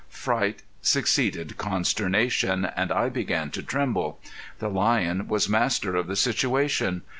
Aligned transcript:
Fright 0.09 0.63
succeeded 0.81 1.59
consternation, 1.59 2.65
and 2.65 2.91
I 2.91 3.07
began 3.07 3.51
to 3.51 3.61
tremble. 3.61 4.19
The 4.57 4.67
lion 4.69 5.27
was 5.27 5.47
master 5.47 5.95
of 5.95 6.07
the 6.07 6.15
situation. 6.15 7.03